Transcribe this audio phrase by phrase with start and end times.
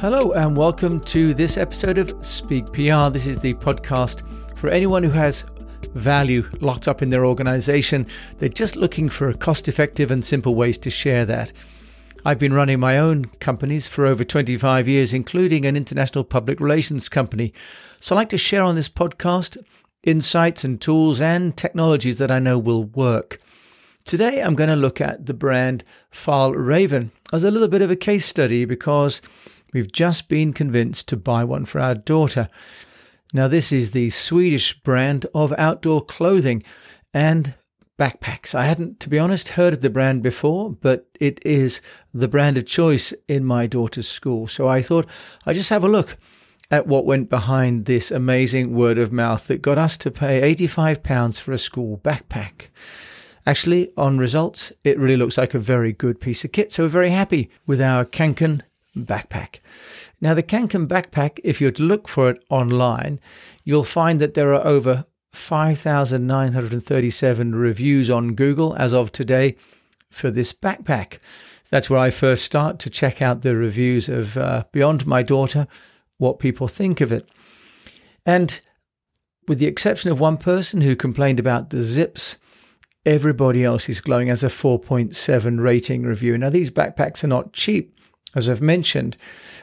[0.00, 3.10] Hello, and welcome to this episode of Speak PR.
[3.10, 5.44] This is the podcast for anyone who has
[5.92, 8.06] value locked up in their organization.
[8.38, 11.50] They're just looking for cost effective and simple ways to share that.
[12.24, 17.08] I've been running my own companies for over 25 years, including an international public relations
[17.08, 17.52] company.
[18.00, 19.56] So I like to share on this podcast
[20.04, 23.40] insights and tools and technologies that I know will work.
[24.04, 27.96] Today, I'm going to look at the brand Fjällräven as a little bit of a
[27.96, 29.20] case study because
[29.72, 32.48] We've just been convinced to buy one for our daughter.
[33.34, 36.62] Now, this is the Swedish brand of outdoor clothing
[37.12, 37.54] and
[37.98, 38.54] backpacks.
[38.54, 41.82] I hadn't, to be honest, heard of the brand before, but it is
[42.14, 44.48] the brand of choice in my daughter's school.
[44.48, 45.06] So I thought
[45.44, 46.16] I'd just have a look
[46.70, 51.40] at what went behind this amazing word of mouth that got us to pay £85
[51.40, 52.68] for a school backpack.
[53.46, 56.70] Actually, on results, it really looks like a very good piece of kit.
[56.70, 58.60] So we're very happy with our Kånken
[58.96, 59.60] backpack.
[60.20, 63.20] Now, the Kånken backpack, if you to look for it online,
[63.64, 69.56] you'll find that there are over 5,937 reviews on Google as of today
[70.10, 71.18] for this backpack.
[71.70, 75.66] That's where I first start to check out the reviews of uh, Beyond My Daughter,
[76.16, 77.28] what people think of it.
[78.24, 78.60] And
[79.46, 82.38] with the exception of one person who complained about the zips,
[83.04, 86.38] everybody else is glowing as a 4.7 rating review.
[86.38, 87.97] Now, these backpacks are not cheap
[88.34, 89.16] as I've mentioned.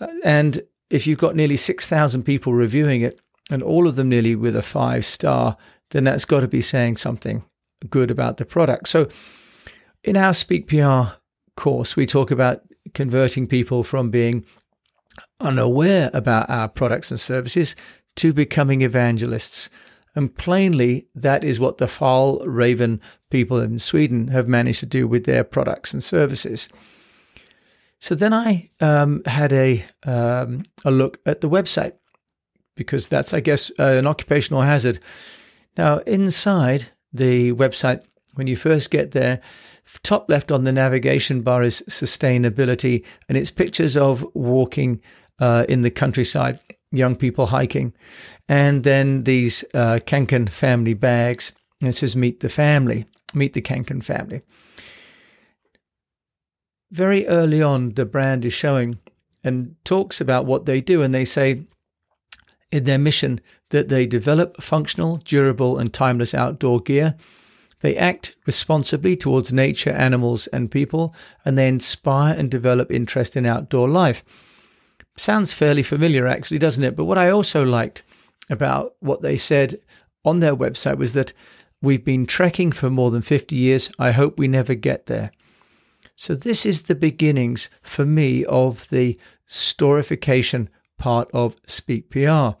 [0.00, 4.34] Uh, and if you've got nearly 6,000 people reviewing it, and all of them nearly
[4.34, 5.56] with a five star,
[5.90, 7.44] then that's got to be saying something
[7.90, 8.88] good about the product.
[8.88, 9.08] So,
[10.02, 11.02] in our Speak PR
[11.56, 12.62] course, we talk about
[12.94, 14.44] converting people from being
[15.40, 17.76] unaware about our products and services
[18.16, 19.68] to becoming evangelists.
[20.14, 25.24] And plainly, that is what the Fjällräven people in Sweden have managed to do with
[25.24, 26.68] their products and services.
[28.00, 31.94] So then I um, had a um, a look at the website
[32.76, 34.98] because that's, I guess, uh, an occupational hazard.
[35.76, 38.04] Now, inside the website,
[38.34, 39.40] when you first get there,
[40.02, 45.00] top left on the navigation bar is sustainability, and it's pictures of walking
[45.40, 46.60] uh, in the countryside,
[46.92, 47.94] young people hiking,
[48.48, 49.98] and then these uh,
[50.50, 51.52] family bags.
[51.80, 54.42] It says "Meet the family," meet the Kånken family
[56.90, 58.98] very early on, the brand is showing
[59.42, 61.02] and talks about what they do.
[61.02, 61.64] And they say
[62.72, 67.14] in their mission that they develop functional, durable, and timeless outdoor gear.
[67.80, 71.14] They act responsibly towards nature, animals, and people,
[71.44, 74.24] and they inspire and develop interest in outdoor life.
[75.16, 76.96] Sounds fairly familiar, actually, doesn't it?
[76.96, 78.02] But what I also liked
[78.48, 79.78] about what they said
[80.24, 81.32] on their website was that
[81.82, 83.90] we've been trekking for more than 50 years.
[83.98, 85.30] I hope we never get there.
[86.16, 90.68] So, this is the beginnings for me of the storification
[90.98, 92.56] part of Speak PR.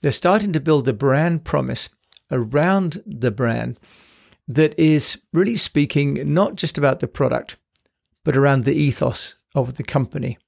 [0.00, 1.90] They're starting to build a brand promise
[2.30, 3.78] around the brand
[4.46, 7.56] that is really speaking not just about the product,
[8.24, 10.38] but around the ethos of the company.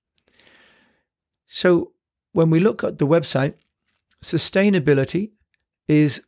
[1.47, 1.93] So,
[2.33, 3.55] when we look at the website,
[4.23, 5.33] sustainability
[5.89, 6.23] is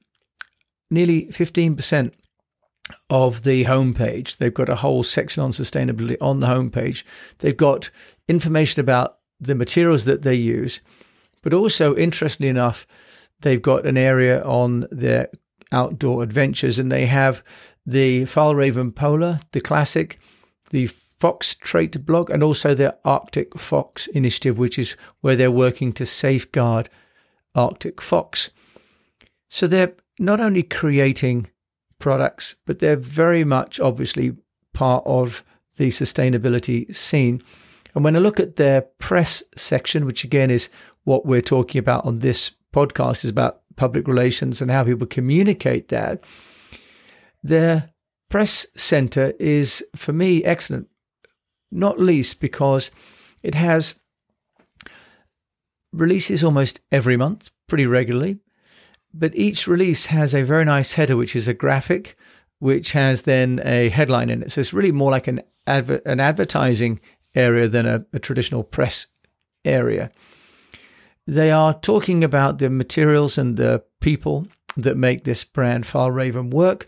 [0.90, 2.12] nearly 15%
[3.10, 4.36] of the homepage.
[4.36, 7.04] They've got a whole section on sustainability on the homepage.
[7.38, 7.90] They've got
[8.28, 10.80] information about the materials that they use,
[11.42, 12.86] but also, interestingly enough,
[13.40, 15.28] they've got an area on their
[15.72, 17.42] outdoor adventures and they have
[17.84, 20.20] the Fjällräven Polar, the classic,
[20.70, 25.92] the Fox Trail blog, and also their Arctic Fox initiative, which is where they're working
[25.94, 26.88] to safeguard
[27.54, 28.50] Arctic fox.
[29.48, 31.48] So they're not only creating
[32.02, 34.36] products, but they're very much obviously
[34.74, 35.42] part of
[35.76, 37.40] the sustainability scene.
[37.94, 40.68] And when I look at their press section, which again is
[41.04, 45.88] what we're talking about on this podcast, is about public relations and how people communicate
[45.88, 46.24] that,
[47.42, 47.90] their
[48.28, 50.88] press center is, for me, excellent,
[51.70, 52.90] not least because
[53.42, 53.94] it has
[55.92, 58.38] releases almost every month, pretty regularly
[59.14, 62.16] but each release has a very nice header, which is a graphic,
[62.58, 64.50] which has then a headline in it.
[64.50, 67.00] So it's really more like an adver- an advertising
[67.34, 69.06] area than a, a traditional press
[69.64, 70.10] area.
[71.26, 76.86] They are talking about the materials and the people that make this brand Fjällräven work.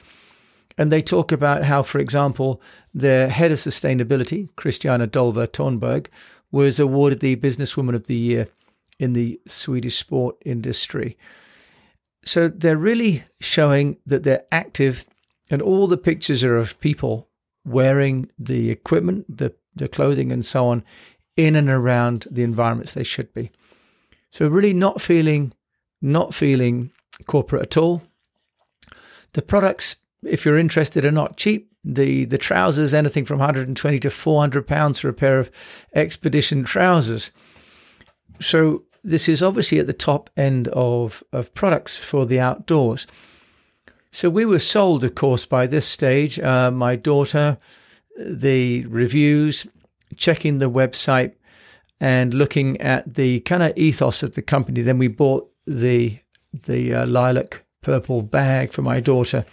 [0.77, 2.61] And they talk about how, for example,
[2.93, 6.09] their head of sustainability, Christiana Dolva Thornberg,
[6.51, 8.49] was awarded the Businesswoman of the Year
[8.99, 11.17] in the Swedish sport industry.
[12.25, 15.05] So they're really showing that they're active,
[15.51, 17.29] and all the pictures are of people
[17.65, 20.85] wearing the equipment, the, the clothing, and so on
[21.37, 23.51] in and around the environments they should be.
[24.31, 25.53] So really not feeling
[26.01, 26.91] not feeling
[27.27, 28.03] corporate at all.
[29.33, 31.71] The products, if you're interested, are not cheap.
[31.83, 35.51] The the trousers, anything from 120 to 400 pounds for a pair of
[35.95, 37.31] expedition trousers.
[38.41, 43.07] So this is obviously at the top end of, of products for the outdoors.
[44.11, 46.41] So we were sold, of course, by this stage.
[46.41, 47.59] Uh, my daughter,
[48.19, 49.67] the reviews,
[50.17, 51.35] checking the website,
[52.01, 54.83] and looking at the kind of ethos of the company.
[54.83, 56.19] Then we bought the
[56.53, 59.45] the uh, lilac purple bag for my daughter,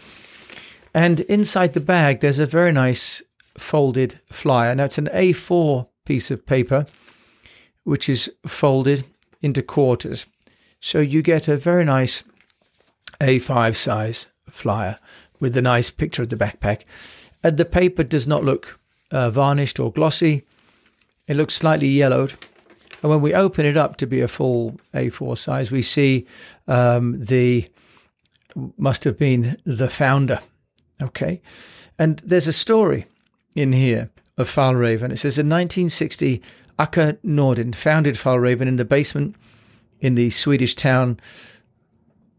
[0.94, 3.22] and inside the bag there's a very nice
[3.58, 4.76] folded flyer.
[4.76, 6.86] Now it's an A4 piece of paper,
[7.84, 9.06] which is folded
[9.42, 10.26] into quarters,
[10.80, 12.24] so you get a very nice
[13.20, 14.98] A5 size flyer
[15.40, 16.82] with a nice picture of the backpack.
[17.44, 18.80] And the paper does not look
[19.12, 20.44] uh, varnished or glossy.
[21.28, 22.34] It looks slightly yellowed.
[23.02, 26.28] And when we open it up to be a full A4 size, we see
[26.68, 27.68] um, the
[28.78, 30.40] must have been the founder.
[31.02, 31.42] Okay.
[31.98, 33.06] And there's a story
[33.56, 35.12] in here of Fjällräven.
[35.12, 36.42] It says in 1960,
[36.82, 39.36] Åke Nordin founded Fjällräven in the basement
[40.00, 41.20] in the Swedish town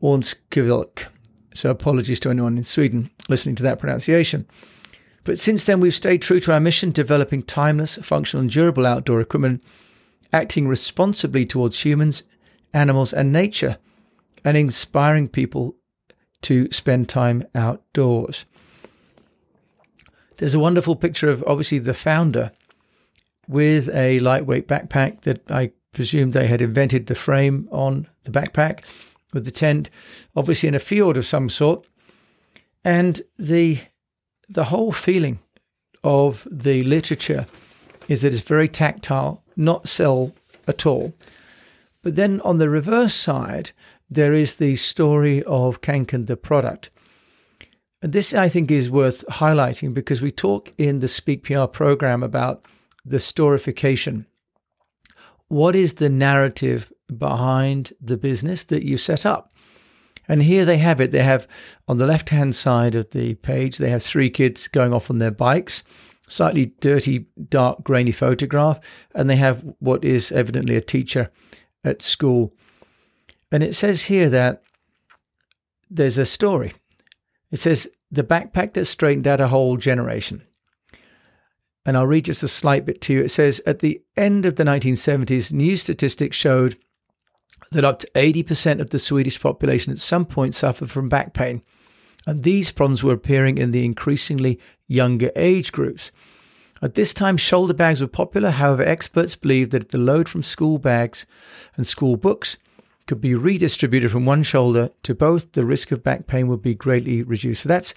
[0.02, 1.06] Örnsköldsvik.
[1.54, 4.46] So apologies to anyone in Sweden listening to that pronunciation.
[5.24, 9.20] But since then, we've stayed true to our mission, developing timeless, functional, and durable outdoor
[9.20, 9.62] equipment,
[10.32, 12.24] acting responsibly towards humans,
[12.74, 13.76] animals, and nature,
[14.44, 15.76] and inspiring people
[16.40, 18.44] to spend time outdoors.
[20.38, 22.50] There's a wonderful picture of obviously the founder
[23.52, 28.84] with a lightweight backpack that I presume they had invented the frame on the backpack
[29.32, 29.90] with the tent,
[30.34, 31.86] obviously in a field of some sort,
[32.84, 33.80] and the
[34.48, 35.38] the whole feeling
[36.04, 37.46] of the literature
[38.08, 40.32] is that it's very tactile, not sell
[40.66, 41.14] at all.
[42.02, 43.70] But then on the reverse side,
[44.10, 46.90] there is the story of Kånken, the product.
[48.02, 52.22] And this, I think, is worth highlighting because we talk in the Speak PR program
[52.22, 52.66] about
[53.04, 54.26] the storification.
[55.48, 59.52] What is the narrative behind the business that you set up.
[60.28, 61.10] And here they have it.
[61.10, 61.46] They have
[61.88, 65.18] on the left hand side of the page, they have three kids going off on
[65.18, 65.82] their bikes,
[66.28, 68.80] slightly dirty, dark, grainy photograph.
[69.14, 71.30] And they have what is evidently a teacher
[71.84, 72.54] at school.
[73.50, 74.62] And it says here that
[75.90, 76.74] there's a story.
[77.50, 80.42] It says, The backpack that straightened out a whole generation.
[81.84, 83.20] And I'll read just a slight bit to you.
[83.22, 86.76] It says, At the end of the 1970s, new statistics showed
[87.72, 91.62] that up to 80% of the Swedish population at some point suffered from back pain.
[92.26, 96.12] And these problems were appearing in the increasingly younger age groups.
[96.80, 98.50] At this time, shoulder bags were popular.
[98.50, 101.26] However, experts believed that the load from school bags
[101.76, 102.58] and school books
[103.06, 106.74] could be redistributed from one shoulder to both, the risk of back pain would be
[106.74, 107.62] greatly reduced.
[107.62, 107.94] So that's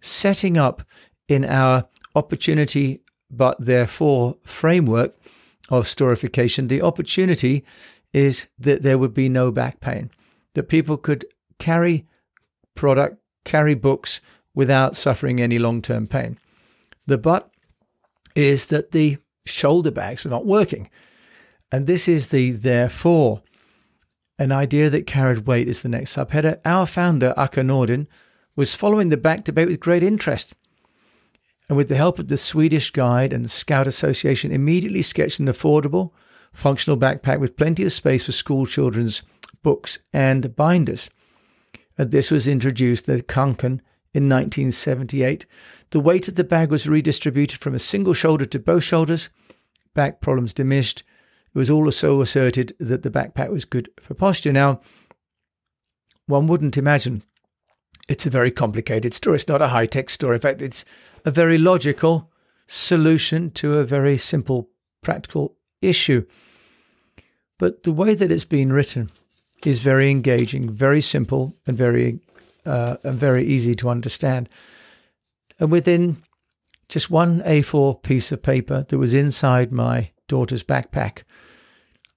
[0.00, 0.82] setting up
[1.28, 3.00] in our opportunity,
[3.30, 5.16] but therefore framework
[5.70, 7.64] of storification, the opportunity
[8.12, 10.10] is that there would be no back pain,
[10.54, 11.24] that people could
[11.58, 12.06] carry
[12.74, 14.20] product, carry books
[14.54, 16.38] without suffering any long term pain.
[17.06, 17.50] The but
[18.34, 20.90] is that the shoulder bags were not working.
[21.72, 23.42] And this is the therefore.
[24.38, 26.60] An idea that carried weight is the next subheader.
[26.64, 28.06] Our founder, Åke Nordin,
[28.54, 30.54] was following the back debate with great interest.
[31.68, 36.12] And with the help of the Swedish Guide and Scout Association, immediately sketched an affordable,
[36.52, 39.22] functional backpack with plenty of space for school children's
[39.62, 41.10] books and binders.
[41.98, 43.80] And this was introduced at Kånken
[44.14, 45.46] in 1978.
[45.90, 49.28] The weight of the bag was redistributed from a single shoulder to both shoulders.
[49.94, 51.02] Back problems diminished.
[51.54, 54.52] It was also asserted that the backpack was good for posture.
[54.52, 54.80] Now,
[56.26, 57.22] one wouldn't imagine
[58.08, 59.36] it's a very complicated story.
[59.36, 60.36] It's not a high tech story.
[60.36, 60.84] In fact, it's
[61.24, 62.30] a very logical
[62.66, 64.70] solution to a very simple
[65.02, 66.24] practical issue.
[67.58, 69.10] But the way that it's been written
[69.64, 72.20] is very engaging, very simple, and very
[72.64, 74.48] uh, and very easy to understand.
[75.58, 76.18] And within
[76.88, 81.22] just one A4 piece of paper that was inside my daughter's backpack,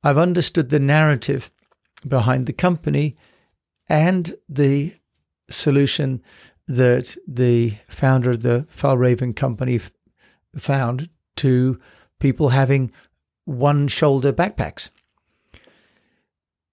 [0.03, 1.51] I've understood the narrative
[2.07, 3.15] behind the company
[3.87, 4.93] and the
[5.49, 6.21] solution
[6.67, 9.91] that the founder of the Fjällräven company f-
[10.55, 11.77] found to
[12.19, 12.91] people having
[13.45, 14.89] one shoulder backpacks.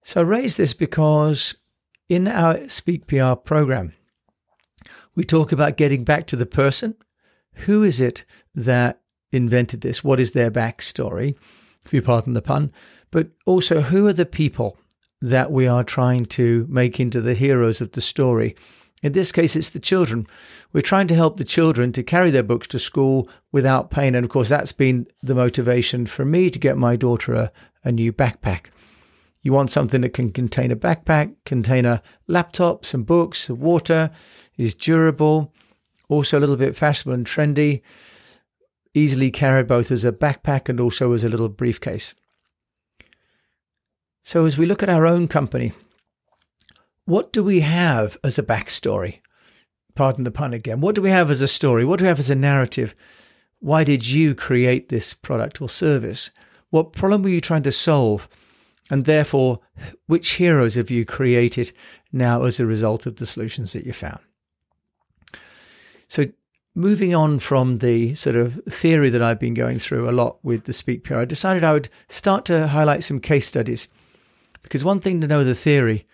[0.03, 1.55] So I raise this because
[2.07, 3.93] in our Speak PR program,
[5.15, 6.95] we talk about getting back to the person.
[7.65, 10.03] Who is it that invented this?
[10.03, 11.35] What is their backstory?
[11.87, 12.71] if you pardon the pun,
[13.11, 14.77] but also who are the people
[15.21, 18.55] that we are trying to make into the heroes of the story.
[19.03, 20.25] In this case, it's the children.
[20.73, 24.15] We're trying to help the children to carry their books to school without pain.
[24.15, 27.51] And of course, that's been the motivation for me to get my daughter a,
[27.83, 28.65] a new backpack.
[29.43, 34.11] You want something that can contain a backpack, contain a laptop, some books, water,
[34.57, 35.53] is durable,
[36.09, 37.81] also a little bit fashionable and trendy,
[38.93, 42.15] easily carried both as a backpack and also as a little briefcase.
[44.27, 45.71] So, as we look at our own company,
[47.05, 49.21] what do we have as a backstory?
[49.95, 50.81] Pardon the pun again.
[50.81, 51.85] What do we have as a story?
[51.85, 52.93] What do we have as a narrative?
[53.59, 56.29] Why did you create this product or service?
[56.71, 58.27] What problem were you trying to solve?
[58.91, 59.61] And therefore,
[60.07, 61.71] which heroes have you created
[62.11, 64.19] now as a result of the solutions that you found?
[66.09, 66.25] So,
[66.75, 70.65] moving on from the sort of theory that I've been going through a lot with
[70.65, 73.87] the Speak PR, I decided I would start to highlight some case studies.
[74.63, 76.05] Because one thing to know the theory,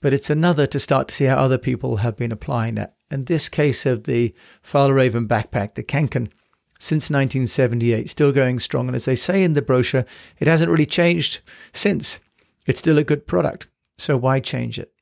[0.00, 2.96] but it's another to start to see how other people have been applying that.
[3.10, 6.30] And this case of the Fjällräven backpack, the Kånken,
[6.78, 8.88] since 1978, still going strong.
[8.88, 10.04] And as they say in the brochure,
[10.38, 11.40] it hasn't really changed
[11.72, 12.20] since.
[12.66, 13.68] It's still a good product.
[13.98, 14.92] So why change it?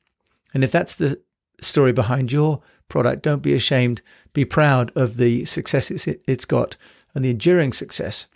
[0.53, 1.21] And if that's the
[1.59, 4.01] story behind your product, don't be ashamed.
[4.33, 6.77] Be proud of the success it's got
[7.13, 8.27] and the enduring success.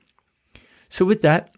[0.89, 1.55] So, with that,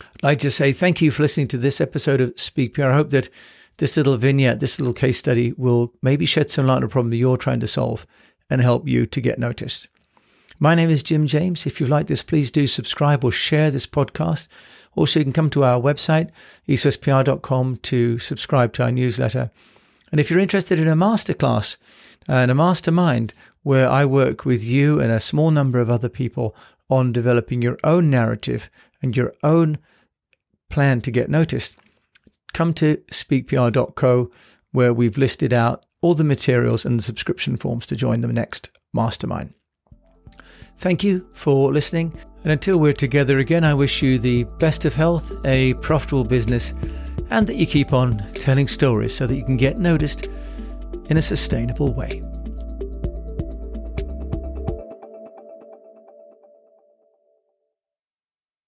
[0.00, 2.86] I'd like to say thank you for listening to this episode of Speak PR.
[2.86, 3.28] I hope that
[3.78, 7.12] this little vignette, this little case study will maybe shed some light on a problem
[7.12, 8.06] you're trying to solve
[8.50, 9.88] and help you to get noticed.
[10.58, 11.66] My name is Jim James.
[11.66, 14.48] If you like this, please do subscribe or share this podcast.
[14.94, 16.30] Also, you can come to our website,
[16.68, 19.50] eastwestpr.com, to subscribe to our newsletter.
[20.12, 21.76] And if you're interested in a masterclass
[22.28, 23.32] and a mastermind
[23.64, 26.54] where I work with you and a small number of other people
[26.88, 28.70] on developing your own narrative
[29.04, 29.78] and your own
[30.70, 31.76] plan to get noticed,
[32.52, 34.30] come to speakpr.co
[34.72, 38.70] where we've listed out all the materials and the subscription forms to join the next
[38.92, 39.54] mastermind.
[40.78, 42.12] Thank you for listening.
[42.42, 46.72] And until we're together again, I wish you the best of health, a profitable business,
[47.30, 50.28] and that you keep on telling stories so that you can get noticed
[51.08, 52.22] in a sustainable way.